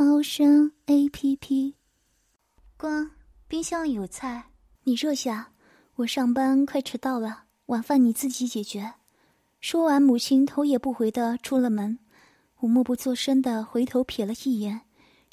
[0.00, 1.74] 猫声 A P P。
[2.76, 3.10] 光，
[3.48, 4.52] 冰箱里有菜，
[4.84, 5.50] 你热下。
[5.96, 8.94] 我上班快迟到了，晚饭你自己解决。
[9.60, 11.98] 说完，母亲头也不回的出了门。
[12.58, 14.82] 我默不作声的回头瞥了一眼，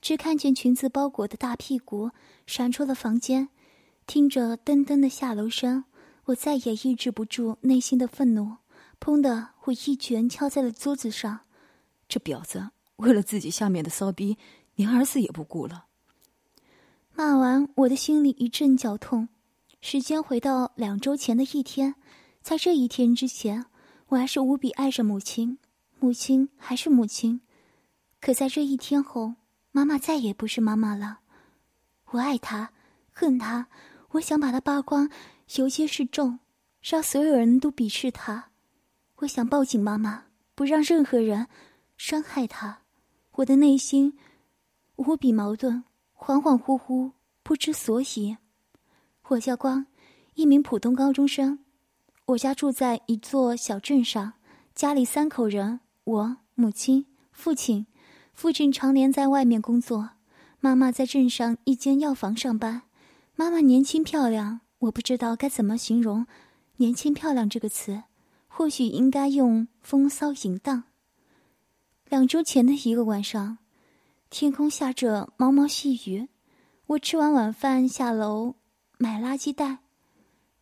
[0.02, 2.10] 只看见裙子包裹的大屁股
[2.48, 3.50] 闪出了房间。
[4.08, 5.84] 听着噔噔的下楼声，
[6.24, 8.58] 我再也抑制不住内心的愤怒。
[9.00, 11.42] 砰的，我一拳敲在了桌子上。
[12.10, 14.38] 这婊子为了自己下面的骚逼，
[14.76, 15.86] 连儿子也不顾了。
[17.14, 19.30] 骂完，我的心里一阵绞痛。
[19.82, 21.96] 时间回到两周前的一天，
[22.42, 23.66] 在这一天之前，
[24.08, 25.60] 我还是无比爱着母亲，
[26.00, 27.42] 母亲还是母亲。
[28.20, 29.36] 可在这一天后，
[29.72, 31.20] 妈妈再也不是妈妈了。
[32.12, 32.72] 我爱她，
[33.12, 33.68] 恨她，
[34.12, 35.10] 我想把她扒光，
[35.56, 36.40] 尤其是重，
[36.82, 38.52] 让所有人都鄙视她。
[39.18, 41.48] 我想抱紧妈妈，不让任何人
[41.98, 42.82] 伤害她。
[43.38, 44.18] 我的内心
[44.96, 45.84] 无比矛盾，
[46.18, 47.12] 恍恍惚惚，
[47.44, 48.38] 不知所以。
[49.28, 49.88] 我叫光，
[50.36, 51.60] 一名普通高中生。
[52.28, 54.34] 我家住在一座小镇上，
[54.74, 57.88] 家里三口人，我母亲、父亲。
[58.34, 60.12] 父亲常年在外面工作，
[60.60, 62.84] 妈妈在镇上一间药房上班。
[63.36, 66.26] 妈妈年轻漂亮，我不知道该怎么形容
[66.78, 68.04] “年轻漂亮”这个词。
[68.48, 70.84] 或许应该用风骚淫荡。
[72.08, 73.58] 两周前的一个晚上，
[74.30, 76.30] 天空下着毛毛细雨。
[76.86, 78.54] 我吃完晚饭下楼
[79.00, 79.80] 买垃圾袋，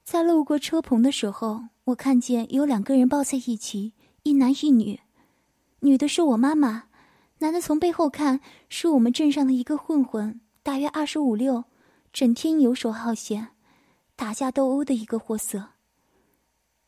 [0.05, 3.91] 在路过车棚的时候，我看见有两个人抱在一起，
[4.23, 5.01] 一男一女。
[5.81, 6.85] 女的是我妈妈，
[7.39, 8.39] 男的从背后看
[8.69, 11.65] 是我们镇上的一个混混，大约二十五六，
[12.13, 13.49] 整天游手好闲，
[14.15, 15.71] 打架斗殴的一个货色。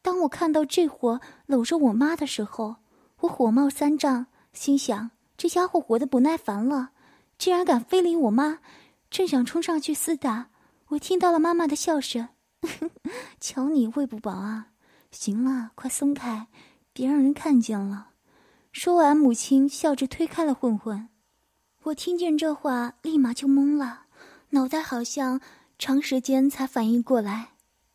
[0.02, 2.78] 当我看到这货搂着我妈的时候，
[3.20, 6.92] 我火冒三丈，心想这家伙活得不耐烦了，
[7.38, 8.60] 竟然敢非礼我妈，
[9.12, 10.48] 正想冲上去厮打，
[10.88, 12.30] 我听到了妈妈的笑声
[13.40, 14.70] ：“瞧你喂不饱啊！
[15.12, 16.48] 行了，快松开，
[16.94, 18.12] 别让人看见了。”
[18.72, 21.10] 说完，母亲笑着推开了混混。
[21.84, 24.06] 我听见这话，立马就懵了，
[24.52, 25.42] 脑袋好像
[25.78, 27.52] 长时间才反应过来，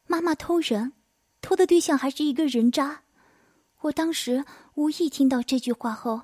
[0.06, 0.92] 妈妈偷人。
[1.40, 3.02] 偷的对象还是一个人渣，
[3.80, 4.44] 我当时
[4.74, 6.22] 无意听到这句话后，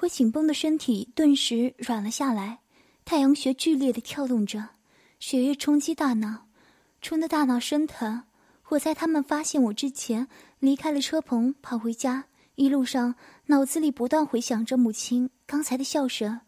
[0.00, 2.60] 我紧绷的身体顿时软了下来，
[3.04, 4.70] 太阳穴剧烈的跳动着，
[5.18, 6.46] 血液冲击大脑，
[7.00, 8.24] 冲得大脑生疼。
[8.70, 10.26] 我在他们发现我之前
[10.58, 13.14] 离开了车棚，跑回家，一路上
[13.46, 16.40] 脑子里不断回想着母亲刚才的笑声，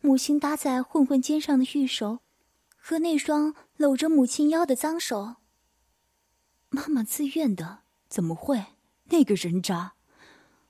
[0.00, 2.18] 母亲搭在混混肩上的玉手，
[2.76, 5.36] 和那双搂着母亲腰的脏手。
[6.68, 8.64] 妈妈自愿的，怎么会？
[9.06, 9.94] 那个人渣！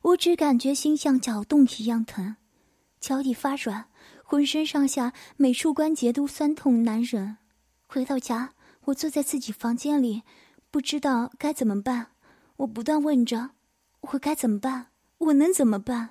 [0.02, 2.36] 我只感觉心像绞动一样疼，
[3.00, 3.86] 脚底发软，
[4.24, 7.36] 浑身上下每处关节都酸痛难忍。
[7.86, 8.54] 回到家，
[8.86, 10.22] 我坐在自己房间里，
[10.70, 12.08] 不知道该怎么办。
[12.56, 13.50] 我不断问着：
[14.00, 14.88] 我该怎么办？
[15.18, 16.10] 我能怎么办？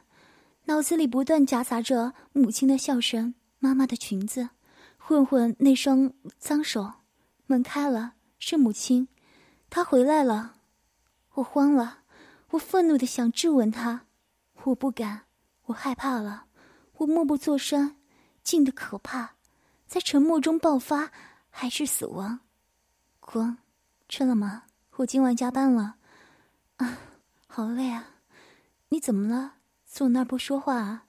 [0.65, 4.49] 脑子里不断夹杂着母亲的笑声、妈妈的裙子、
[4.97, 6.93] 混混那双脏手。
[7.47, 9.09] 门开了，是母亲。
[9.69, 10.53] 她回来了，
[11.33, 12.00] 我慌了，
[12.51, 14.05] 我愤怒的想质问他，
[14.63, 15.23] 我不敢，
[15.65, 16.45] 我害怕了，
[16.97, 17.95] 我默不作声，
[18.43, 19.35] 静的可怕，
[19.87, 21.11] 在沉默中爆发
[21.49, 22.41] 还是死亡？
[23.21, 23.57] 光，
[24.09, 24.63] 吃了吗？
[24.97, 25.95] 我今晚加班了，
[26.75, 26.97] 啊，
[27.47, 28.15] 好累啊！
[28.89, 29.53] 你怎么了？
[29.85, 31.05] 坐那儿不说话啊？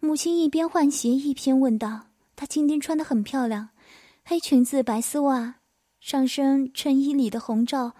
[0.00, 2.06] 母亲一边换鞋一边问道。
[2.34, 3.68] 她今天穿的很漂亮，
[4.24, 5.56] 黑裙子白丝袜。
[6.00, 7.92] 上身衬衣里的红罩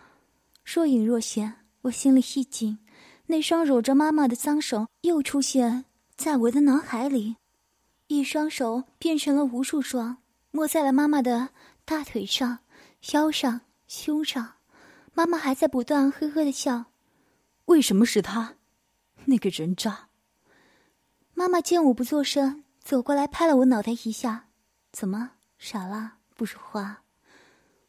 [0.65, 2.79] 若隐若现，我心里一紧，
[3.27, 7.37] 那双揉着妈妈的脏手又出现在我的脑海里，
[8.09, 10.19] 一双手变成了无数双，
[10.51, 11.49] 摸在了妈妈的
[11.87, 12.59] 大腿上、
[13.13, 14.57] 腰上、胸上。
[15.15, 16.85] 妈妈还在不断呵呵的笑。
[17.65, 18.57] 为什么是他？
[19.25, 20.09] 那个人渣。
[21.33, 24.49] 妈妈见我不作声，走过来拍了我脑袋一下
[24.93, 26.19] ：“怎么傻了？
[26.37, 27.05] 不说话？”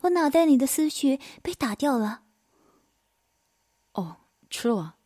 [0.01, 2.21] 我脑袋里的思绪被打掉了。
[4.51, 4.97] 吃了。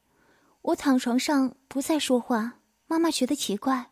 [0.62, 2.56] 我躺床上不再说话。
[2.88, 3.92] 妈妈觉得奇怪，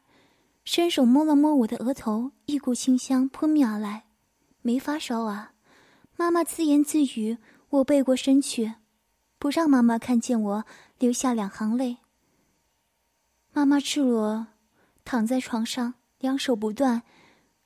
[0.65, 4.03] 伸手摸了摸我的额头，一股清香扑面而来。
[4.61, 5.53] 没发烧啊，
[6.17, 7.37] 妈妈自言自语。
[7.69, 8.73] 我背过身去，
[9.39, 10.65] 不让妈妈看见我
[10.99, 11.97] 流下两行泪。
[13.51, 14.45] 妈妈赤裸
[15.03, 17.01] 躺在床上，两手不断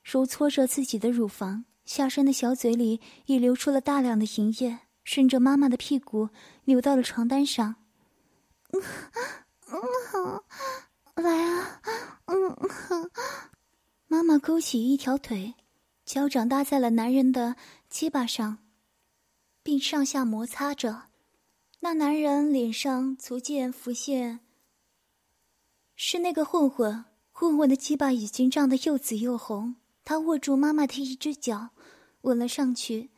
[0.02, 6.30] 揉搓着自己的乳房，下身的小嘴里已流出了大量的银液，顺着妈妈的屁股
[6.68, 7.76] 流到了床单上。
[8.74, 8.84] 嗯
[9.72, 11.82] 嗯，来啊，
[12.26, 13.10] 嗯哼，
[14.08, 15.56] 妈妈勾起一条腿。
[16.04, 17.56] 脚掌搭在了男人的
[17.88, 18.58] 鸡巴上，
[19.64, 21.04] 并上下摩擦着。
[21.80, 24.42] 那男人脸上逐渐浮现，
[25.96, 27.06] 是那个混混。
[27.32, 29.78] 混混的鸡巴已经胀得又紫又红。
[30.04, 31.70] 他握住妈妈的一只脚，
[32.22, 33.12] 吻了上去。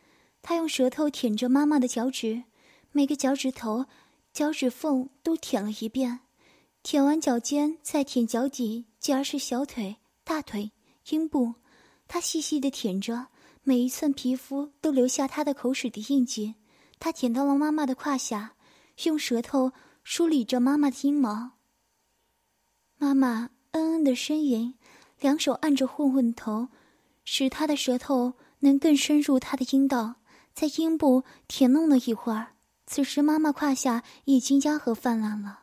[0.43, 2.43] 他用舌头舔着妈妈的脚趾，
[2.91, 3.85] 每个脚趾头、
[4.33, 6.21] 脚趾缝都舔了一遍。
[6.81, 10.71] 舔完脚尖，再舔脚底，继而是小腿、大腿、
[11.09, 11.55] 阴部。
[12.07, 13.27] 他细细的舔着，
[13.63, 16.55] 每一寸皮肤都留下他的口水的印记。
[16.97, 18.55] 他舔到了妈妈的胯下，
[19.03, 21.51] 用舌头梳理着妈妈的阴毛。
[22.97, 24.73] 妈妈嗯嗯的呻吟，
[25.19, 26.69] 两手按着混混头，
[27.23, 30.15] 使他的舌头能更深入他的阴道，
[30.53, 32.53] 在阴部舔弄了一会儿。
[32.91, 35.59] 此时妈妈胯下已经压河泛滥了。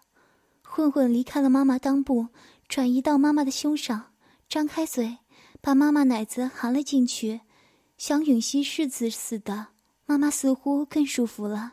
[0.63, 2.29] 混混离开了妈妈裆部，
[2.69, 4.13] 转移到妈妈的胸上，
[4.49, 5.19] 张开嘴。
[5.61, 7.41] 把妈妈奶子含了进去，
[7.99, 9.69] 像吮吸柿子似的。
[10.05, 11.73] 妈妈似乎更舒服了，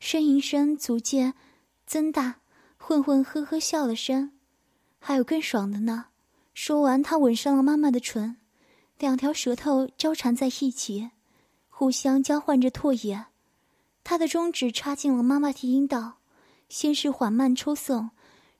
[0.00, 1.34] 呻吟声逐渐
[1.84, 2.36] 增大。
[2.76, 4.30] 混混呵呵笑了声，
[5.00, 6.06] 还有更爽的呢。
[6.54, 8.36] 说完，他吻上了妈妈的唇，
[9.00, 11.10] 两条舌头交缠在一起，
[11.68, 13.26] 互相交换着唾液。
[14.04, 16.18] 他的中指插进了妈妈的阴道，
[16.68, 18.10] 先是缓慢抽送，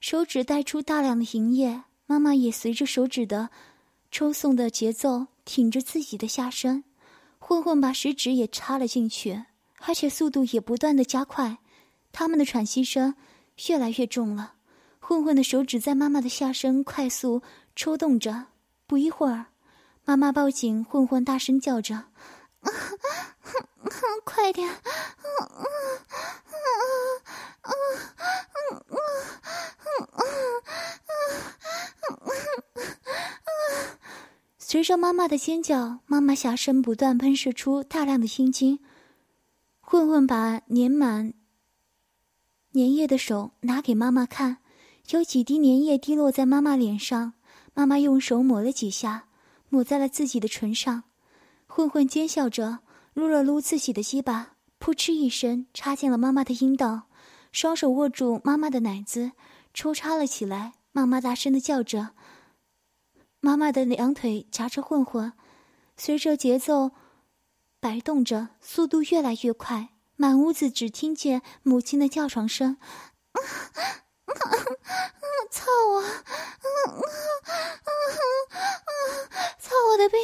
[0.01, 3.51] 手指带出大量的银液，妈妈也随着手指的。
[4.11, 6.85] 抽送的节奏，挺着自己的下身，
[7.39, 9.45] 混混把食指也插了进去，
[9.79, 11.59] 而且速度也不断的加快，
[12.13, 13.15] 他们的喘息声
[13.69, 14.53] 越来越重了。
[15.01, 17.43] 混混的手指在妈妈的下身快速
[17.75, 18.49] 抽动着，
[18.87, 19.47] 不一会儿，
[20.05, 21.95] 妈妈抱紧混混，大声叫着
[22.61, 22.69] ：“啊，
[23.41, 23.67] 哼
[24.25, 24.69] 快点！”
[34.59, 38.79] 随着妈妈的尖叫，妈妈下身不断喷射出大量的阴精。
[39.81, 41.35] 混混把粘满
[42.73, 44.57] 粘液的手拿给妈妈看，
[45.11, 47.35] 有几滴粘液滴落在妈妈脸上。
[47.75, 49.29] 妈妈用手抹了几下，
[49.69, 51.05] 抹在了自己的唇上。
[51.67, 52.79] 混混奸笑着
[53.15, 57.09] 撸了撸自己的鸡巴，噗嗤一声插进了妈妈的阴道，
[57.53, 59.33] 双手握住妈妈的奶子，
[59.75, 60.73] 抽插了起来。
[60.93, 62.11] 妈妈大声的叫着。
[63.41, 65.33] 妈妈的两腿夹着混混，
[65.97, 66.93] 随着节奏
[67.81, 69.91] 摆动着，速度越来越快。
[70.17, 72.77] 满屋子只听见母亲的叫床声
[75.51, 76.03] ：“操我！
[79.59, 80.17] 操我的逼！”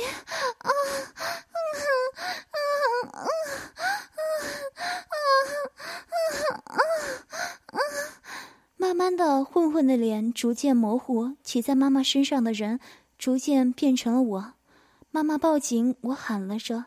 [8.76, 12.80] 慢慢的，混混的脸逐渐模糊，骑在妈妈身上的人。
[13.18, 14.52] 逐渐变成了我，
[15.10, 16.84] 妈妈抱紧我，喊了着：“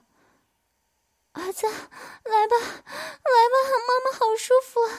[1.34, 3.56] 儿子，来吧，来吧，
[3.88, 4.92] 妈妈好舒服啊！”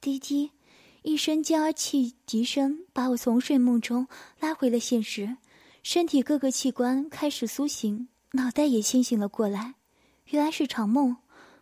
[0.00, 0.52] 滴滴，
[1.02, 4.06] 一声尖儿气笛声把我从睡梦中
[4.38, 5.36] 拉回了现实，
[5.82, 9.74] 身体各个器官开始苏醒，脑袋也清醒了过来。
[10.26, 11.16] 原来是场梦，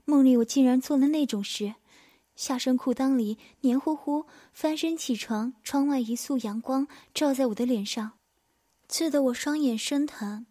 [0.05, 1.75] 梦里我竟然做了那种事。
[2.37, 8.13] 下身裤裆里黏糊糊，翻身起床，窗外一束阳光照在我的脸上，
[8.91, 10.47] 刺得我双眼生疼。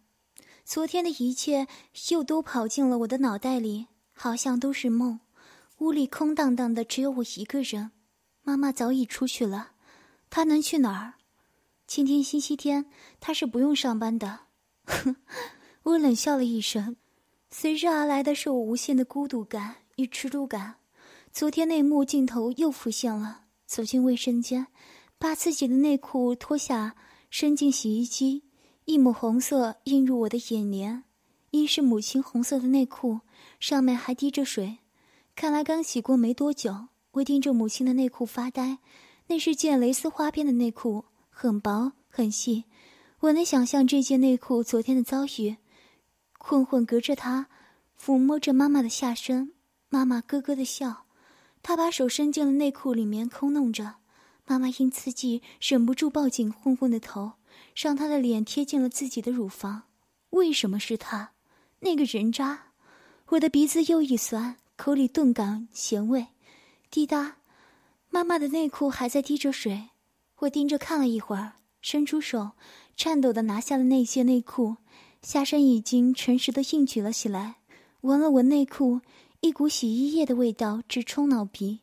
[0.64, 1.68] 昨天的一切
[2.08, 5.20] 又都跑进了我的脑袋里，好像都是梦。
[5.80, 7.90] 屋里空荡荡的，只有我一个人。
[8.42, 9.72] 妈妈早已出去了，
[10.30, 11.14] 她能去哪儿？
[11.86, 12.86] 今天星期天，
[13.20, 14.40] 她是不用上班的。
[14.86, 15.16] 哼，
[15.84, 16.96] 我冷笑了一声，
[17.50, 20.76] 随之而来的是我无限的孤独感与耻辱感。
[21.30, 23.42] 昨天那幕镜头又浮现了。
[23.66, 24.66] 走进卫生间，
[25.18, 26.96] 把自己的内裤脱下，
[27.30, 28.42] 伸进洗衣机，
[28.86, 31.04] 一抹红色映入我的眼帘。
[31.52, 33.20] 一是母亲红色的内裤，
[33.60, 34.78] 上面还滴着水，
[35.36, 36.88] 看来刚洗过没多久。
[37.12, 38.78] 我盯着母亲的内裤发呆，
[39.28, 42.64] 那是件蕾丝花边的内裤，很薄很细。
[43.20, 45.56] 我能想象这件内裤昨天的遭遇。
[46.38, 47.46] 混混隔着它，
[48.00, 49.52] 抚摸着妈妈的下身，
[49.88, 51.04] 妈妈咯咯的笑。
[51.62, 53.99] 他把手伸进了内裤里面，抠弄着。
[54.50, 57.34] 妈妈因刺激忍不住抱紧混混的头，
[57.72, 59.84] 让他的脸贴近了自己的乳房。
[60.30, 61.30] 为什么是他？
[61.78, 62.72] 那个人渣！
[63.28, 66.26] 我的鼻子又一酸，口里顿感咸味。
[66.90, 67.36] 滴答，
[68.08, 69.90] 妈妈的内裤还在滴着水。
[70.38, 72.50] 我盯着看了一会儿，伸出手，
[72.96, 74.78] 颤抖的拿下了那些内裤，
[75.22, 77.58] 下身已经诚实的硬举了起来。
[78.00, 79.00] 闻了闻内裤，
[79.42, 81.78] 一股洗衣液的味道直冲脑鼻。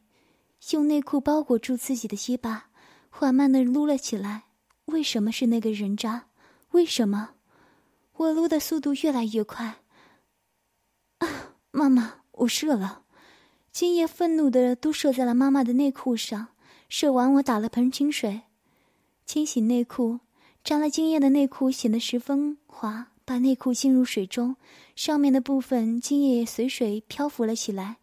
[0.72, 2.70] 用内裤包裹住自己的鸡巴，
[3.10, 4.44] 缓慢的撸了起来。
[4.86, 6.28] 为什么是那个人渣？
[6.72, 7.32] 为什么？
[8.14, 9.78] 我撸的速度越来越快。
[11.20, 11.28] 啊，
[11.72, 13.04] 妈妈，我射了！
[13.72, 16.48] 精液愤怒的都射在了妈妈的内裤上。
[16.90, 18.42] 射完，我打了盆清水，
[19.26, 20.20] 清洗内裤。
[20.64, 23.08] 沾了精液的内裤显得十分滑。
[23.24, 24.56] 把内裤浸入水中，
[24.96, 27.98] 上面的部分精液也随水漂浮了起来。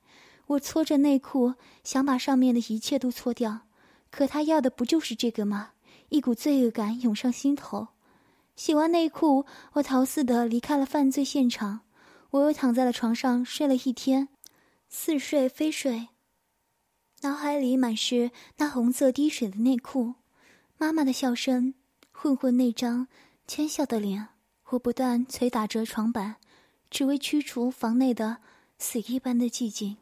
[0.47, 3.61] 我搓着内裤，想把上面的一切都搓掉，
[4.11, 5.71] 可他要的不就是这个吗？
[6.11, 7.89] 一股罪恶感涌上心头。
[8.57, 11.81] 洗完内裤，我逃似的离开了犯罪现场。
[12.31, 14.29] 我又躺在了床上睡了一天，
[14.89, 16.09] 似睡非睡，
[17.23, 20.15] 脑海里满是那红色滴水的内裤，
[20.77, 21.75] 妈妈的笑声，
[22.13, 23.09] 混混那张
[23.47, 24.29] 奸笑的脸。
[24.71, 26.37] 我不断捶打着床板，
[26.91, 28.39] 只为驱除房内的
[28.79, 29.97] 死一般的寂静。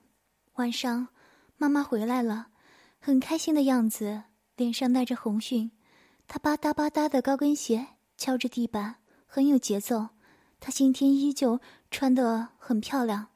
[0.57, 1.09] 晚上，
[1.57, 2.49] 妈妈回来了，
[3.01, 4.25] 很开心的样子，
[4.57, 5.71] 脸上带着红晕。
[6.29, 7.87] 她吧嗒吧嗒的高跟鞋
[8.19, 10.09] 敲着地板，很有节奏。
[10.61, 11.59] 她今天依旧
[11.91, 13.29] 穿得很漂亮，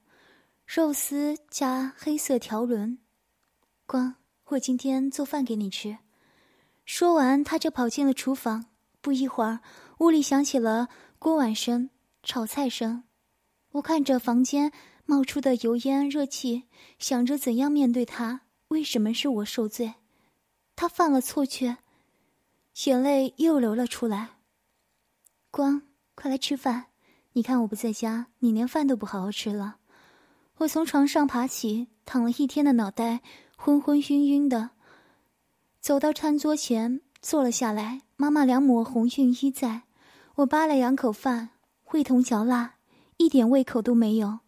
[0.66, 2.98] 肉丝加黑色条纹。
[3.86, 4.16] 光，
[4.48, 5.96] 我今天做饭给你吃。
[6.84, 8.66] 说完，她就跑进了厨房。
[9.00, 9.60] 不一会儿，
[10.00, 10.88] 屋里响起了。
[11.18, 11.88] 锅碗声、
[12.22, 13.04] 炒菜声，
[13.72, 14.70] 我看着房间
[15.06, 16.64] 冒出的油烟热气，
[16.98, 18.42] 想着怎样面对他。
[18.68, 19.94] 为什么是我受罪？
[20.74, 21.78] 他犯了错却，
[22.84, 24.30] 眼泪又流了出来。
[25.50, 25.82] 光，
[26.14, 26.86] 快来吃饭！
[27.32, 29.76] 你看我不在家，你连饭都不好好吃了。
[30.58, 33.20] 我从床上爬起，躺了一天的脑袋
[33.56, 34.70] 昏昏晕晕的，
[35.80, 38.02] 走到餐桌前坐了下来。
[38.16, 39.82] 妈妈两抹红晕衣在。
[40.36, 41.50] 我扒了两口饭，
[41.92, 42.74] 味同嚼蜡，
[43.18, 44.40] 一点胃口都没有，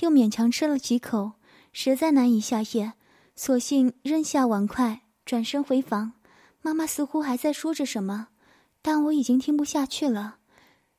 [0.00, 1.32] 又勉强吃了几口，
[1.72, 2.94] 实在难以下咽，
[3.34, 6.12] 索性扔下碗筷，转身回房。
[6.60, 8.28] 妈妈似乎还在说着什么，
[8.82, 10.38] 但我已经听不下去了。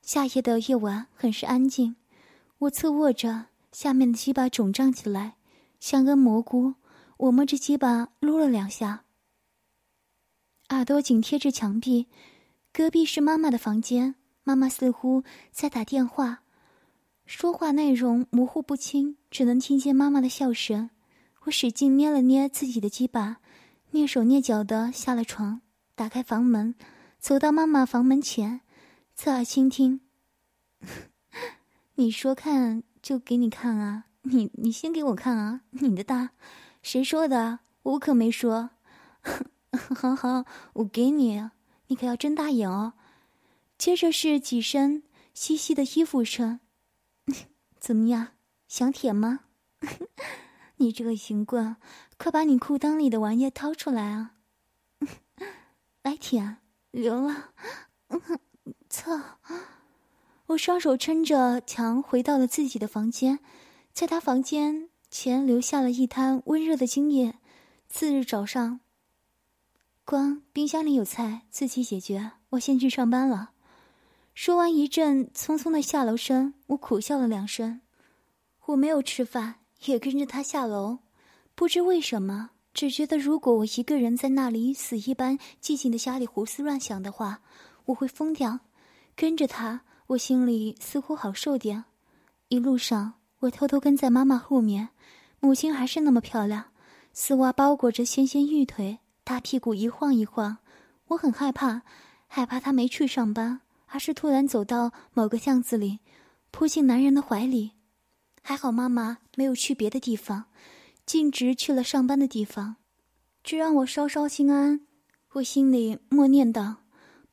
[0.01, 1.97] 夏夜的夜晚很是安静，
[2.59, 5.35] 我侧卧着，下面的鸡巴肿胀起来，
[5.79, 6.75] 像根蘑菇。
[7.17, 9.03] 我摸着鸡巴撸了两下，
[10.69, 12.07] 耳朵紧贴着墙壁，
[12.71, 14.15] 隔壁是妈妈的房间。
[14.43, 16.43] 妈妈似乎在打电话，
[17.27, 20.89] 说话内容模糊不清，只能听见妈妈的笑声。
[21.43, 23.39] 我使劲捏了捏自己的鸡巴，
[23.91, 25.59] 蹑手蹑脚的下了床，
[25.93, 26.73] 打开房门，
[27.19, 28.61] 走到妈妈房门前，
[29.13, 29.99] 侧耳倾听。
[31.95, 36.29] 你说看就给你看啊，你你先给我看啊，你的大，
[36.81, 37.59] 谁说的？
[37.83, 38.69] 我可没说。
[39.95, 41.49] 好好，我给你，
[41.87, 42.93] 你可要睁大眼哦。
[43.77, 45.03] 接着是几声
[45.33, 46.61] 细细的衣服声，
[47.79, 48.29] 怎么样，
[48.67, 49.41] 想舔吗？
[50.77, 51.75] 你这个淫棍，
[52.17, 54.35] 快把你裤裆里的玩意掏出来啊！
[56.03, 56.57] 来舔，
[56.91, 57.53] 流了，
[58.89, 59.39] 操！
[60.47, 63.39] 我双手撑着墙回到了自己的房间，
[63.91, 67.39] 在他房间前留下了一滩温热的精液。
[67.89, 68.79] 次日早上，
[70.05, 72.31] 光冰箱里有菜，自己解决。
[72.51, 73.51] 我先去上班了。
[74.39, 77.81] 说完，一阵匆匆的下楼声，我苦笑了两声。
[78.67, 80.99] 我没有吃饭，也跟着他下楼。
[81.55, 87.41] 不知为什么，只觉得如果我一个人在那里死一般寂静的家里胡思乱想的话，
[87.85, 88.59] 我会疯掉。
[89.15, 91.85] 跟着他，我心里似乎好受点。
[92.49, 94.89] 一路上，我偷偷跟在妈妈后面。
[95.39, 96.65] 母亲还是那么漂亮，
[97.11, 100.59] 丝袜包裹着纤纤玉腿，大屁股一晃一晃。
[101.07, 101.81] 我很害怕，
[102.27, 103.61] 害怕她没去上班。
[103.87, 105.99] 而是突然走到某个巷子里，
[106.51, 107.71] 扑进男人的怀里。
[108.41, 110.45] 还好妈妈没有去别的地方，
[111.05, 112.77] 径直去了上班的地方，
[113.43, 114.81] 这让我稍稍心安。
[115.33, 116.77] 我心里默念道：“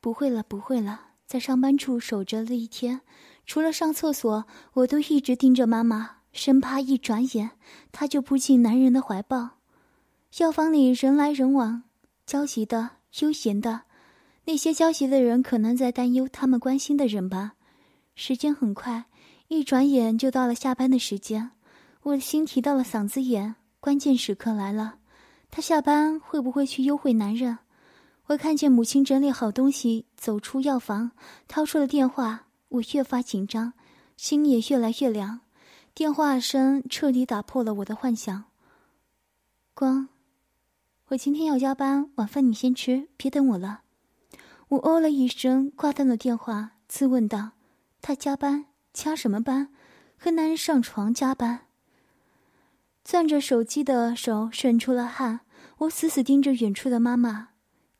[0.00, 3.00] 不会了，不会了。”在上班处守着了一天，
[3.46, 4.44] 除了上厕所，
[4.74, 7.52] 我都一直盯着妈妈，生怕一转眼
[7.90, 9.58] 她就扑进男人的怀抱。
[10.38, 11.84] 药房里人来人往，
[12.26, 13.82] 焦急的，悠闲的。
[14.46, 17.54] 那些焦急的人可能在担忧他们关心的人吧。
[18.14, 19.06] 时间很快，
[19.48, 21.50] 一转眼就到了下班的时间。
[22.02, 24.96] 我的心提到了嗓子眼，关键时刻来了。
[25.50, 27.58] 他下班会不会去幽会男人？
[28.26, 31.12] 我看见母亲整理好东西，走出药房，
[31.46, 32.48] 掏出了电话。
[32.68, 33.72] 我越发紧张，
[34.16, 35.40] 心也越来越凉。
[35.94, 38.44] 电话声彻底打破了我的幻想。
[39.74, 40.08] 光，
[41.08, 43.82] 我今天要加班，晚饭你先吃，别等我了。
[44.74, 47.52] 我哦了一声，挂断了电话，自问道
[48.02, 49.68] ：“他加班，加什么班？
[50.16, 51.66] 和男人上床加班？”
[53.04, 55.40] 攥着手机的手渗出了汗。
[55.78, 57.50] 我死死盯着远处的妈妈。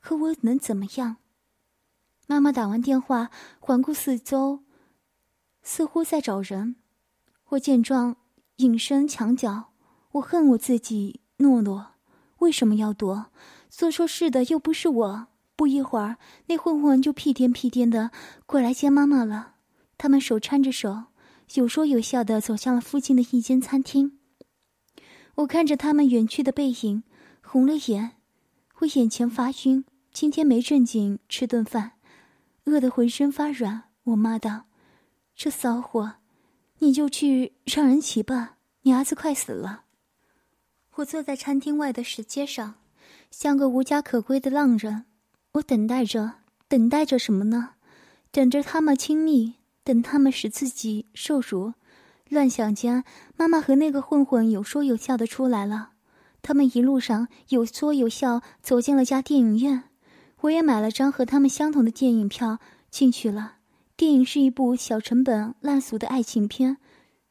[0.00, 1.18] 可我能怎么样？
[2.26, 4.64] 妈妈打完电话，环顾四周，
[5.62, 6.76] 似乎在找人。
[7.50, 8.16] 我见状，
[8.56, 9.72] 隐身墙角。
[10.12, 11.92] 我恨我自己懦弱，
[12.38, 13.26] 为什么要躲？
[13.70, 15.26] 做错事的又不是我。
[15.56, 18.10] 不一会儿，那混混就屁颠屁颠的
[18.46, 19.54] 过来接妈妈了。
[19.96, 21.04] 他们手搀着手，
[21.54, 24.18] 有说有笑的走向了附近的一间餐厅。
[25.36, 27.04] 我看着他们远去的背影，
[27.42, 28.12] 红了眼。
[28.78, 29.84] 我眼前发晕。
[30.12, 31.94] 今天没正经吃顿饭，
[32.66, 33.90] 饿得浑身发软。
[34.04, 34.66] 我骂道
[35.34, 36.18] ：“这骚货，
[36.78, 38.58] 你就去让人骑吧！
[38.82, 39.86] 你儿子快死了。”
[40.96, 42.76] 我坐在餐厅外的石阶上，
[43.32, 45.06] 像个无家可归的浪人。
[45.54, 46.32] 我等待着，
[46.66, 47.70] 等待着什么呢？
[48.32, 51.74] 等着他们亲密，等他们使自己受辱。
[52.28, 53.04] 乱想间，
[53.36, 55.90] 妈妈和那个混混有说有笑的出来了。
[56.42, 59.84] 他们一路上有说有笑，走进了家电影院。
[60.40, 62.58] 我也买了张和他们相同的电影票
[62.90, 63.58] 进去了。
[63.96, 66.78] 电影是一部小成本、烂俗的爱情片，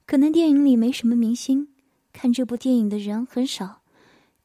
[0.06, 1.68] 可能电影里没什么明星，
[2.14, 3.82] 看这部电影的人很少。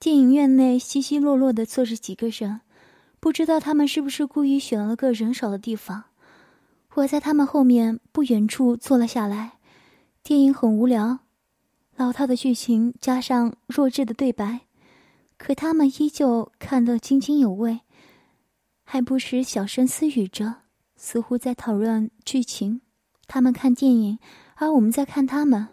[0.00, 2.60] 电影院内稀稀落落的坐着几个人，
[3.20, 6.04] 不知道他们是不是故意选了个人少的地方。
[6.94, 9.58] 我在他们后面不远处坐了下来。
[10.22, 11.20] 电影很无聊，
[11.96, 14.66] 老套的剧情加上弱智的对白，
[15.36, 17.80] 可他们依旧看得津津有味。
[18.84, 20.62] 还不时小声私语着，
[20.96, 22.80] 似乎在讨论剧情。
[23.26, 24.18] 他们看电影，
[24.56, 25.68] 而我们在看他们。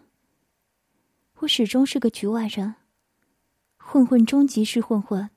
[1.40, 2.74] 我始终是个局外人。
[3.78, 5.30] 混混终极是混混，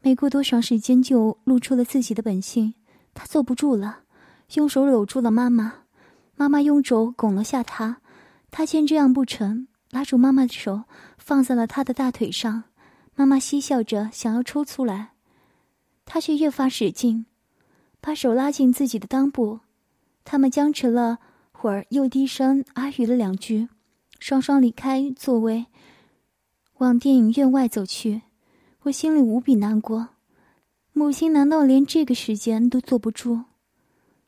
[0.00, 2.74] 没过多长时间就露出了自己的本性。
[3.14, 4.00] 他坐不住了，
[4.54, 5.84] 用手搂住了妈妈。
[6.36, 8.00] 妈妈用肘拱了下他。
[8.50, 10.84] 他见这样不成，拉住妈妈的手，
[11.18, 12.64] 放在了他的大腿上。
[13.14, 15.10] 妈妈嬉笑着，想要抽出来。
[16.06, 17.26] 他却越发使劲，
[18.00, 19.60] 把手拉进自己的裆部。
[20.24, 21.18] 他们僵持了
[21.50, 23.68] 会儿，又低声耳语了两句，
[24.20, 25.66] 双双离开座位，
[26.78, 28.22] 往电影院外走去。
[28.82, 30.08] 我心里无比难过。
[30.92, 33.44] 母亲难道连这个时间都坐不住？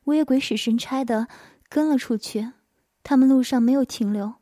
[0.04, 1.28] 我也鬼使神差的
[1.68, 2.52] 跟了出去。
[3.02, 4.34] 他们路上没有停留，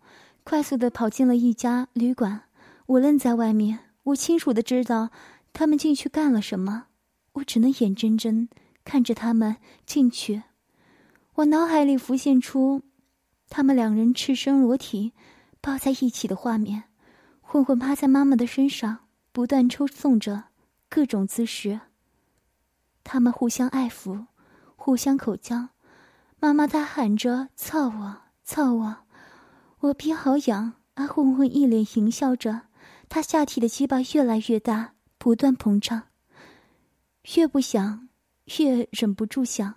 [0.45, 2.43] 快速的跑进了一家旅馆。
[2.87, 5.11] 我愣在外面，我清楚的知道
[5.53, 6.87] 他们进去干了什么。
[7.35, 8.49] 我只能眼睁睁
[8.85, 10.43] 看着他们进去，
[11.35, 12.83] 我脑海里浮现出
[13.49, 15.13] 他们两人赤身裸体
[15.61, 16.85] 抱在一起的画面。
[17.41, 18.99] 混混趴在妈妈的身上，
[19.39, 20.47] 不断抽送着
[20.89, 21.79] 各种姿势。
[23.05, 24.27] 他们互相爱抚，
[24.75, 25.69] 互相口交。
[26.41, 28.97] 妈妈大喊着：“操我，操我！”
[29.79, 32.63] 我皮好痒，阿混混一脸淫笑着，
[33.09, 36.09] 他下体的鸡巴越来越大，不断膨胀。
[37.37, 38.09] 越不想，
[38.59, 39.77] 越忍不住想。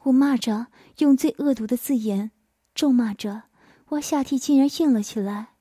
[0.00, 0.66] 我骂着，
[0.98, 2.32] 用最恶毒的字眼
[2.74, 3.44] 咒骂着，
[3.86, 5.54] 我下体竟然硬了起来。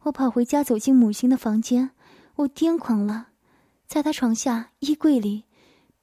[0.00, 1.92] 我跑回家，走进母亲的房间，
[2.36, 3.28] 我癫狂了，
[3.86, 5.44] 在他床下、衣柜里、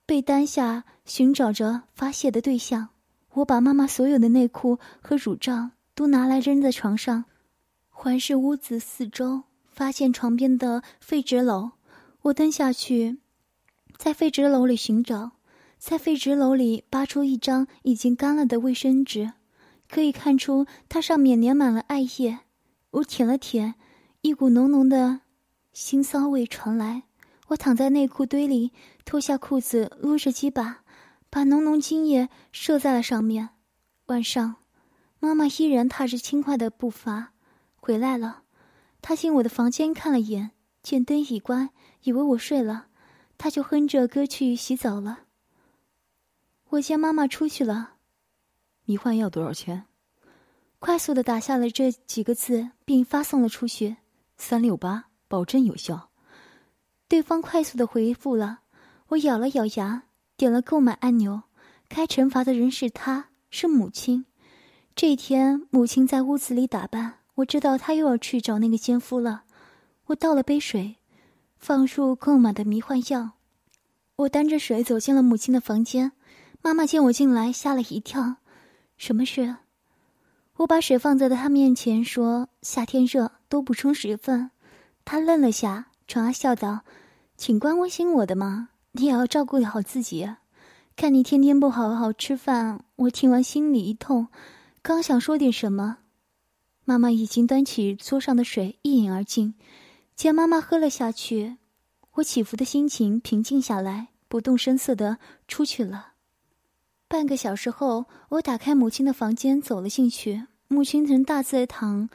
[0.06, 2.88] 被单下寻找着发泄的对象。
[3.34, 7.24] 我把妈妈所有的内裤和乳罩都拿来扔在床上，
[7.88, 11.72] 环视屋子四周，发现床边的废纸篓，
[12.22, 13.18] 我蹲下去。
[13.96, 15.32] 在废纸篓里寻找，
[15.78, 19.32] 在废纸篓里扒出一张已经干了的卫生纸，
[19.88, 22.40] 可以看出它上面粘满了艾叶。
[22.90, 23.74] 我舔了舔，
[24.20, 25.21] 一股浓浓的
[25.74, 27.04] 腥骚味传来。
[27.48, 28.72] 我躺在内裤堆里，
[29.04, 30.84] 脱下裤子，撸着鸡巴，
[31.28, 33.50] 把浓浓精液射在了上面。
[34.06, 34.56] 晚上，
[35.18, 37.32] 妈妈依然踏着轻快的步伐
[37.76, 38.42] 回来了。
[39.02, 41.70] 她进我的房间看了眼，见灯已关，
[42.02, 42.86] 以为我睡了。
[43.36, 45.24] 她就哼着歌去洗澡了。
[46.70, 47.94] 我见妈妈出去了，
[48.84, 49.84] 迷幻药多少钱？
[50.78, 53.96] 快速的打下了这几个字，并发送了出去。
[54.36, 56.10] 三六八，保证有效。
[57.08, 58.60] 对方快速的回复了。
[59.08, 60.02] 我咬了咬牙，
[60.36, 61.44] 点了购买按钮。
[61.88, 64.26] 开惩罚的人是他，是母亲。
[64.94, 69.44] 这天，母亲在屋子里打扮，我知道她又要去找那个奸夫了。
[70.08, 70.96] 我倒了杯水。
[71.56, 73.30] 放入购买的迷幻药，
[74.16, 76.12] 我端着水走进了母亲的房间。
[76.60, 78.36] 妈妈见我进来，吓了一跳
[78.98, 79.56] ：“什么事？”
[80.58, 84.50] 我把水放在了她面前，说：“夏天热，多补充水分。”
[85.04, 86.80] 他愣了下，转而笑道
[87.36, 88.70] ：“请关心我的吗？
[88.92, 90.40] 你也要照顾好自己啊。
[90.94, 94.28] 看你天天不好好吃饭，我听完心里一痛。
[94.82, 95.98] 刚想说点什么，
[96.84, 99.54] 妈妈已经端起桌上的水一饮而尽。
[100.14, 101.56] 见妈妈喝了下去，
[102.12, 106.12] 我起伏的心情平静下来，不动声色的出去了。
[107.08, 110.46] 半个小时后，我打开母亲的房间，走了进去。
[110.68, 112.08] 母亲正大在躺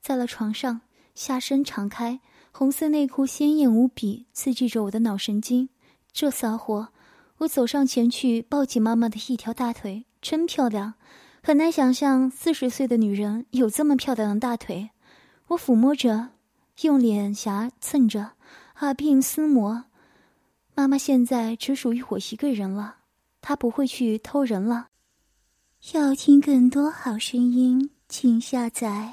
[0.00, 0.82] 在了床上，
[1.14, 2.20] 下身敞开，
[2.52, 5.68] 红色内裤鲜艳无比，刺激着我的脑神经。
[6.12, 6.88] 这骚货！
[7.38, 10.94] 我走上前去，抱起妈妈的一条大腿，真漂亮，
[11.42, 14.90] 很难想象四十岁的女人有这么漂亮的大腿。
[15.48, 16.30] 我抚摸着。
[16.80, 18.32] 用脸颊蹭着，
[18.80, 19.84] 耳鬓厮磨。
[20.74, 22.96] 妈妈现在只属于我一个人了，
[23.40, 24.88] 她不会去偷人了。
[25.92, 29.12] 要听更多好声音，请下载